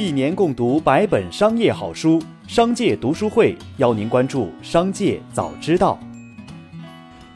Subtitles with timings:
[0.00, 5.98] 一年共读百本商业好书，商界读书会邀您关注商界早知道。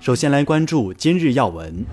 [0.01, 1.85] 首先来关注今日要闻。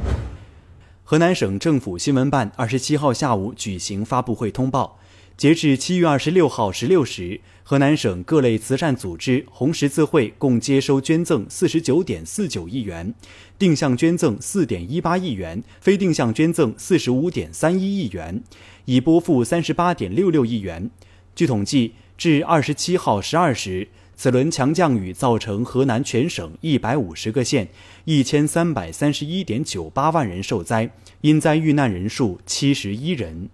[1.03, 4.99] 河南省政府新闻办二十七号下午举行发布会通报，
[5.39, 13.15] 截至七月二十六号十六时，河南省各类慈善组织、红十字会共接收捐赠四十九点四九亿元，
[13.57, 18.43] 定向捐赠四点一八亿元，非定向捐赠四十五点三一亿元。
[18.83, 20.91] 已拨付三十八点六六亿元。
[21.33, 27.69] 据统计，至二十七号十二时，此轮强降雨造成河南全省一百五十个县
[28.03, 33.47] 一千三百三十一点九八万人受灾，因灾遇难人数七十一人。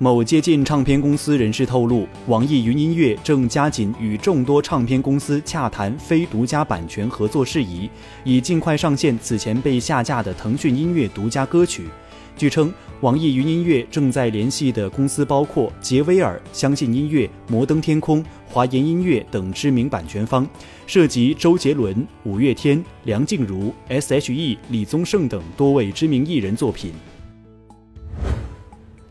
[0.00, 7.90] 某接近唱片公司人士透露，网易云音乐正加紧与众多唱片公司洽谈非独家版权合作事宜，
[8.22, 11.88] 以尽快上线此前被下架的腾讯音乐独家歌曲。
[12.36, 20.46] 据称，网易云音乐正在联系的公司包括杰威尔、相信音乐、摩登天空、华研音乐等知名版权方，
[20.86, 26.92] 涉及周杰伦、五月天、梁静茹、S.H.E、李宗盛等多位知名艺人作品。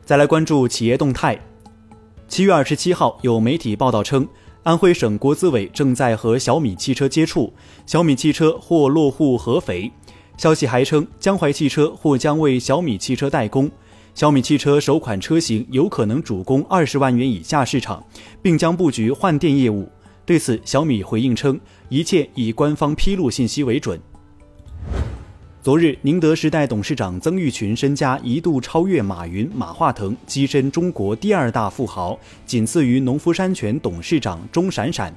[0.07, 1.37] 再来关注企业动态。
[2.29, 4.25] 七月二十七号，有媒体报道称，
[4.63, 7.53] 安徽省国资委正在和小米汽车接触，
[7.85, 9.91] 小米汽车或落户合肥。
[10.37, 13.69] 消息还称，江淮汽车或将为小米汽车代工，
[14.15, 18.01] 小米汽车首款车型有可能主攻二十万元以下市场，
[18.41, 19.89] 并将布局换电业务。
[20.25, 23.99] 对此，小米回应称，一切以官方披露信息为准。
[25.67, 35.13] 昨日，宁德时代董事长曾毓群身家一度超越马云、马化腾，跻身中国第二大富豪，仅次于农夫山泉董事长钟闪闪。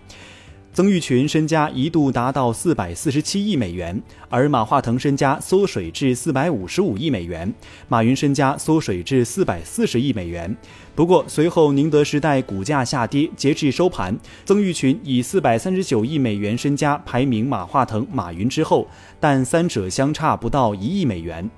[0.72, 7.52] 曾毓群身家一度达到四百四十七亿美元，而马化腾身家缩水至四百五十五亿美元，
[7.88, 10.56] 马云身家缩水至四百四十亿美元。
[10.94, 18.86] 不过，随后宁德时代股价下跌，截至收盘，曾毓群以四百三十九亿美元身家排名马化腾、马云之后，
[19.18, 21.50] 但三者相差不到一亿美元。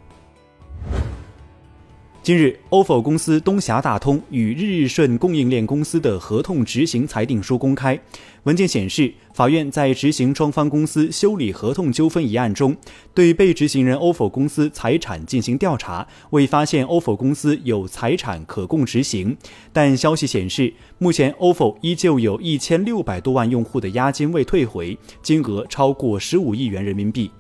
[2.22, 7.98] 近日，OFO 公司东峡大通与日日顺供应链公司的合同执行裁定书公开。
[8.44, 12.76] 文件显示，法院在执行双方公司修理合同纠纷一案中，
[13.12, 19.36] 对被执行人 OFO 公司财产进行调查，未发现 OFO 公司有财产可供执行。
[19.72, 27.32] 但消息显示，目前 OFO 依旧有一千六百多万用户的押金未退回，金额超过十五亿元人民币。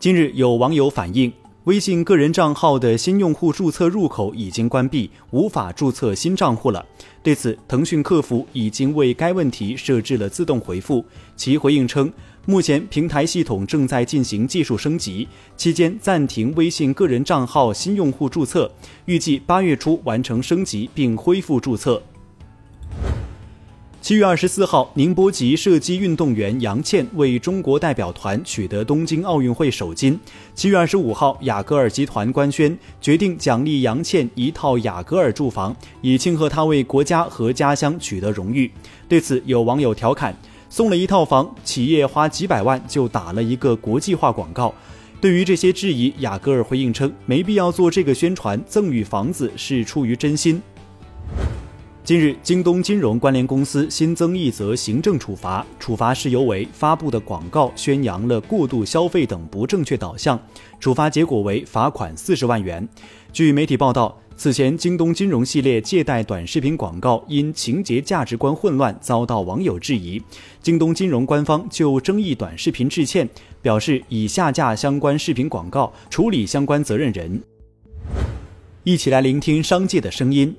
[0.00, 1.32] 近日，有网友反映。
[1.64, 6.84] 微信个人账号的新用户注册入口已经关闭，无法注册新账户了。
[7.22, 11.04] 对此，腾讯客服已经为该问题设置了自动回复。
[11.36, 12.10] 其回应称，
[12.46, 18.72] 目前平台系统正在进行技术升级，期间暂停微信个人账号新用户注册，
[19.04, 22.02] 预计八月初完成升级并恢复注册。
[24.00, 30.18] 七月二十四号，宁波籍射击运动员杨倩为中国代表团取得东京奥运会首金。
[30.54, 38.70] 七月二十五号，雅戈尔集团官宣决定奖励杨倩一套雅戈尔住房，以庆贺她为国家和家乡取得荣誉。
[39.06, 40.34] 对此，有网友调侃
[40.70, 44.74] ：“送了一套房，企业花几百万就打了一个国际化广告。”
[45.20, 50.62] 对于这些质疑，雅戈尔回应称：“没必要做这个宣传，赠与房子是出于真心。”
[52.02, 60.40] 近日，京东金融关联公司新增一则行政处罚，处罚事由为发布的广告宣扬了过度消费等不正确导向，
[60.80, 62.88] 处罚结果为罚款四十万元。
[63.32, 70.20] 据媒体报道，此前京东金融系列借贷短视频广告因情节价值观混乱遭到网友质疑，
[70.62, 73.28] 京东金融官方就争议短视频致歉，
[73.62, 77.40] 表示已下架相关视频广告，处理相关责任人。
[78.82, 80.56] 一起来聆听商界的声音。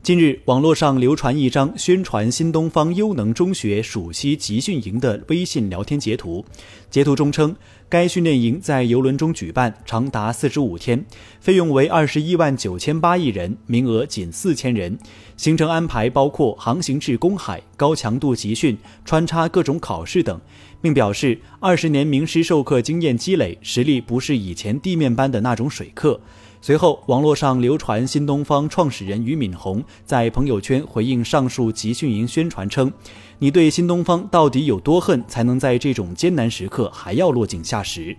[0.00, 6.42] 近日，网络上流传一张宣传新东方优能中学暑期集训营的微信聊天截图。
[6.88, 7.54] 截图中称，
[7.90, 11.04] 该训练营在游轮中举办，长达四十五天，
[11.40, 14.96] 费用为二十一万九千八亿人，名额仅四千人。
[15.36, 20.40] 行程安排包括航行至公海、高强度集训、穿插各种考试等，
[20.80, 26.18] 并表示二十年名师授课经验积累，实力不是以前地面班的那种水课。
[26.60, 32.92] 随后，网络上流传新东方创始人俞敏洪在朋友圈回应上述集训营宣传称
[33.38, 38.16] ：“你对新东方到底有多恨，才能在这种艰难时刻还要落井下石？”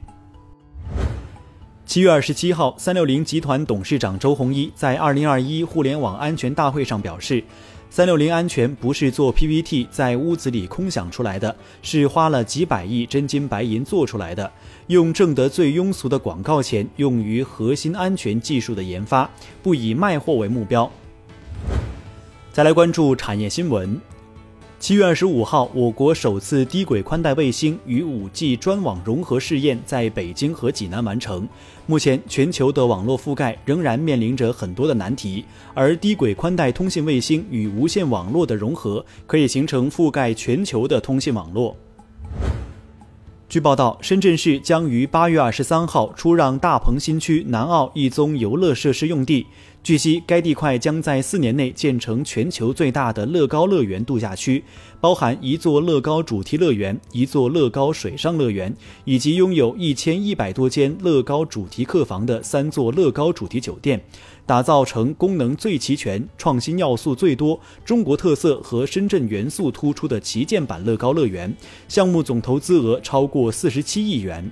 [1.85, 7.43] 七月二十七号，三六零集团董事长周鸿祎在二零二一互联网安全大会上表示，
[7.91, 14.49] 三六零安全不是做 PPT 在屋子里空想出来的，是花了几百亿真金白银做出来的，
[14.87, 19.29] 用挣得最庸俗的广告钱用于核心安全技术的研发，
[19.63, 20.89] 不以卖货为目标。
[22.53, 23.99] 再来关注产业新闻。
[24.79, 31.45] 七月二十五号，我国首次低轨宽带卫星与五 G 专网融合试验在北京和济南完成。
[31.85, 35.43] 目前，全球的网络覆盖仍然面临着很多的难题，
[35.73, 41.75] 而低轨宽带通信卫星与无线网络的融合，可以形成覆盖全球的通信网络。
[43.49, 49.47] 据报道，深圳市将于八月二十三号出让大鹏新区南澳一宗游乐设施用地。
[49.81, 54.63] 据悉，该地块将在四年内建成全球最大的乐高乐园度假区，
[55.01, 58.75] 包含一座乐高主题乐园、一座乐高水上乐园，
[59.05, 63.99] 以及拥有一千一百多间乐高主题客房的三座乐高主题酒店。
[64.45, 71.55] 打造成功能最齐全、创新要素最多、中国特色和深圳元素突出的旗舰版乐高乐园，
[71.87, 74.51] 项目总投资额超过过四十七亿元。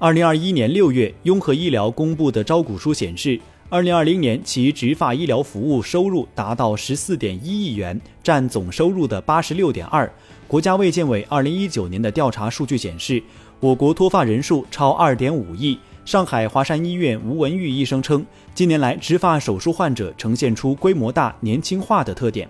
[0.00, 10.10] 二零二一年六月，雍和医疗公布的招股书显示，二零二零年其植发医疗服务收入达到十四点一亿元，占总收入的八十六点二。
[10.48, 13.22] 国家卫健委二零一九年的调查数据显示，
[13.60, 15.78] 我国脱发人数超二点五亿。
[16.04, 22.48] 上海华山医院吴文玉医生称，近年来植发手术患者呈现出规模大、年轻化的特点。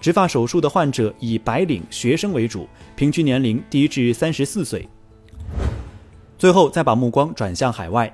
[0.00, 2.66] 植发手术的患者以白领、学生为主，
[2.96, 4.88] 平均年龄低至三十四岁。
[6.38, 8.12] 最后，再把目光转向海外。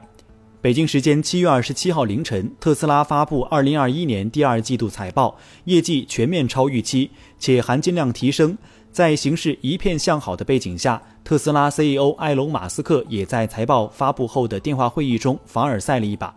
[0.61, 8.59] 北京时间七月二十七号凌晨，特斯拉发布二零二一年第二季度财报，业绩全面超预期，且含金量提升。
[8.91, 16.35] 在形势一片向好的背景下，特斯拉 CEO 埃隆·马斯克也在财报发布后的电话会议中凡尔赛了一把。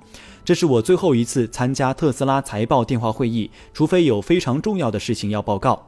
[0.49, 5.85] 这是我最后一次参加特斯拉财报电话会议，除非有非常重要的事情要报告。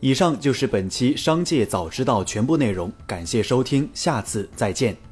[0.00, 5.07] 以上就是本期《商界早知道》全部内容，感谢收听，下次再见。